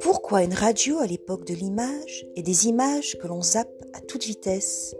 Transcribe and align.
Pourquoi 0.00 0.42
une 0.42 0.54
radio 0.54 0.98
à 0.98 1.06
l'époque 1.06 1.46
de 1.46 1.54
l'image 1.54 2.26
et 2.36 2.42
des 2.42 2.66
images 2.66 3.18
que 3.18 3.26
l'on 3.26 3.42
zappe 3.42 3.68
à 3.92 4.00
toute 4.00 4.24
vitesse? 4.24 4.96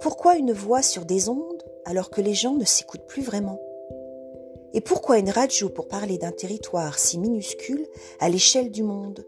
Pourquoi 0.00 0.36
une 0.36 0.52
voix 0.52 0.82
sur 0.82 1.04
des 1.04 1.28
ondes 1.28 1.64
alors 1.84 2.10
que 2.10 2.20
les 2.20 2.34
gens 2.34 2.54
ne 2.54 2.64
s'écoutent 2.64 3.06
plus 3.06 3.22
vraiment? 3.22 3.60
Et 4.72 4.80
pourquoi 4.80 5.18
une 5.18 5.30
radio 5.30 5.68
pour 5.68 5.88
parler 5.88 6.16
d'un 6.16 6.32
territoire 6.32 6.98
si 6.98 7.18
minuscule 7.18 7.86
à 8.20 8.28
l'échelle 8.28 8.70
du 8.70 8.82
monde? 8.82 9.26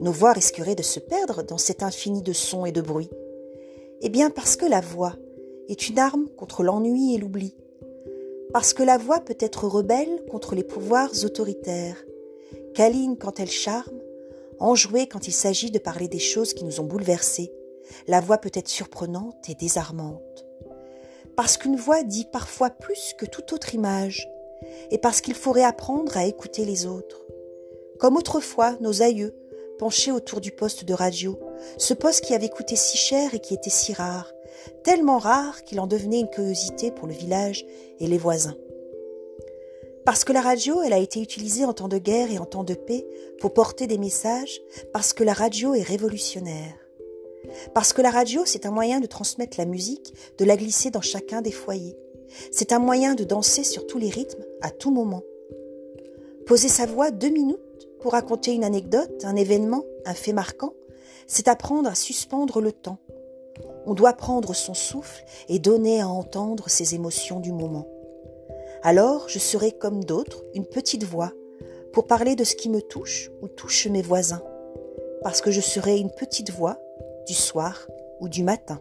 Nos 0.00 0.12
voix 0.12 0.32
risqueraient 0.32 0.74
de 0.74 0.82
se 0.82 1.00
perdre 1.00 1.42
dans 1.42 1.58
cet 1.58 1.82
infini 1.82 2.22
de 2.22 2.32
sons 2.32 2.64
et 2.64 2.72
de 2.72 2.80
bruits. 2.80 3.10
Eh 4.00 4.08
bien 4.08 4.30
parce 4.30 4.56
que 4.56 4.66
la 4.66 4.80
voix 4.80 5.14
est 5.68 5.88
une 5.88 5.98
arme 5.98 6.28
contre 6.36 6.62
l'ennui 6.62 7.14
et 7.14 7.18
l'oubli. 7.18 7.54
Parce 8.52 8.74
que 8.74 8.82
la 8.82 8.98
voix 8.98 9.20
peut 9.20 9.36
être 9.38 9.66
rebelle 9.66 10.24
contre 10.30 10.54
les 10.54 10.64
pouvoirs 10.64 11.10
autoritaires 11.24 12.04
câline 12.74 13.16
quand 13.16 13.40
elle 13.40 13.50
charme, 13.50 14.00
enjouée 14.58 15.06
quand 15.06 15.28
il 15.28 15.32
s'agit 15.32 15.70
de 15.70 15.78
parler 15.78 16.08
des 16.08 16.18
choses 16.18 16.54
qui 16.54 16.64
nous 16.64 16.80
ont 16.80 16.84
bouleversés, 16.84 17.52
la 18.06 18.20
voix 18.20 18.38
peut 18.38 18.50
être 18.54 18.68
surprenante 18.68 19.48
et 19.48 19.54
désarmante. 19.54 20.46
Parce 21.36 21.56
qu'une 21.56 21.76
voix 21.76 22.02
dit 22.02 22.26
parfois 22.30 22.70
plus 22.70 23.14
que 23.18 23.26
toute 23.26 23.52
autre 23.52 23.74
image, 23.74 24.28
et 24.90 24.98
parce 24.98 25.20
qu'il 25.20 25.34
faut 25.34 25.52
réapprendre 25.52 26.16
à 26.16 26.26
écouter 26.26 26.64
les 26.64 26.86
autres. 26.86 27.24
Comme 27.98 28.16
autrefois 28.16 28.76
nos 28.80 29.02
aïeux, 29.02 29.34
penchés 29.78 30.12
autour 30.12 30.40
du 30.40 30.52
poste 30.52 30.84
de 30.84 30.94
radio, 30.94 31.38
ce 31.78 31.94
poste 31.94 32.24
qui 32.24 32.34
avait 32.34 32.48
coûté 32.48 32.76
si 32.76 32.96
cher 32.96 33.34
et 33.34 33.40
qui 33.40 33.54
était 33.54 33.70
si 33.70 33.92
rare, 33.92 34.32
tellement 34.84 35.18
rare 35.18 35.64
qu'il 35.64 35.80
en 35.80 35.86
devenait 35.86 36.20
une 36.20 36.30
curiosité 36.30 36.90
pour 36.90 37.06
le 37.06 37.14
village 37.14 37.64
et 37.98 38.06
les 38.06 38.18
voisins. 38.18 38.56
Parce 40.04 40.24
que 40.24 40.32
la 40.32 40.40
radio, 40.40 40.82
elle 40.82 40.92
a 40.92 40.98
été 40.98 41.20
utilisée 41.20 41.64
en 41.64 41.72
temps 41.72 41.88
de 41.88 41.98
guerre 41.98 42.30
et 42.32 42.38
en 42.38 42.46
temps 42.46 42.64
de 42.64 42.74
paix 42.74 43.06
pour 43.40 43.52
porter 43.52 43.86
des 43.86 43.98
messages, 43.98 44.60
parce 44.92 45.12
que 45.12 45.24
la 45.24 45.34
radio 45.34 45.74
est 45.74 45.82
révolutionnaire. 45.82 46.74
Parce 47.74 47.92
que 47.92 48.02
la 48.02 48.10
radio, 48.10 48.42
c'est 48.44 48.66
un 48.66 48.70
moyen 48.70 49.00
de 49.00 49.06
transmettre 49.06 49.58
la 49.58 49.66
musique, 49.66 50.14
de 50.38 50.44
la 50.44 50.56
glisser 50.56 50.90
dans 50.90 51.00
chacun 51.00 51.42
des 51.42 51.52
foyers. 51.52 51.96
C'est 52.50 52.72
un 52.72 52.78
moyen 52.78 53.14
de 53.14 53.24
danser 53.24 53.64
sur 53.64 53.86
tous 53.86 53.98
les 53.98 54.08
rythmes, 54.08 54.44
à 54.62 54.70
tout 54.70 54.90
moment. 54.90 55.22
Poser 56.46 56.68
sa 56.68 56.86
voix 56.86 57.10
deux 57.10 57.28
minutes 57.28 57.58
pour 58.00 58.12
raconter 58.12 58.52
une 58.52 58.64
anecdote, 58.64 59.24
un 59.24 59.36
événement, 59.36 59.84
un 60.06 60.14
fait 60.14 60.32
marquant, 60.32 60.72
c'est 61.26 61.48
apprendre 61.48 61.88
à 61.88 61.94
suspendre 61.94 62.60
le 62.60 62.72
temps. 62.72 62.98
On 63.86 63.94
doit 63.94 64.12
prendre 64.12 64.54
son 64.54 64.74
souffle 64.74 65.24
et 65.48 65.58
donner 65.58 66.00
à 66.00 66.08
entendre 66.08 66.68
ses 66.68 66.94
émotions 66.94 67.40
du 67.40 67.52
moment. 67.52 67.86
Alors 68.82 69.28
je 69.28 69.38
serai 69.38 69.72
comme 69.72 70.04
d'autres, 70.04 70.44
une 70.54 70.66
petite 70.66 71.04
voix, 71.04 71.32
pour 71.92 72.06
parler 72.06 72.36
de 72.36 72.44
ce 72.44 72.54
qui 72.54 72.70
me 72.70 72.80
touche 72.80 73.30
ou 73.42 73.48
touche 73.48 73.86
mes 73.88 74.02
voisins, 74.02 74.42
parce 75.22 75.40
que 75.40 75.50
je 75.50 75.60
serai 75.60 75.98
une 75.98 76.10
petite 76.10 76.50
voix 76.50 76.78
du 77.26 77.34
soir 77.34 77.86
ou 78.20 78.28
du 78.28 78.42
matin. 78.42 78.80